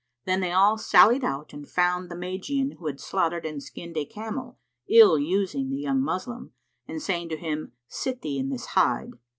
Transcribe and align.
Then 0.25 0.39
they 0.39 0.51
all 0.51 0.79
sallied 0.79 1.23
out 1.23 1.53
and 1.53 1.69
found 1.69 2.09
the 2.09 2.15
Magian 2.15 2.71
who 2.79 2.87
had 2.87 2.99
slaughtered 2.99 3.45
and 3.45 3.61
skinned 3.61 3.95
a 3.97 4.03
camel, 4.03 4.57
ill 4.89 5.19
using 5.19 5.69
the 5.69 5.77
young 5.77 6.01
Moslem, 6.01 6.53
and 6.87 6.99
saying 6.99 7.29
to 7.29 7.37
him, 7.37 7.73
"Sit 7.87 8.23
thee 8.23 8.39
in 8.39 8.49
this 8.49 8.65
hide." 8.73 9.11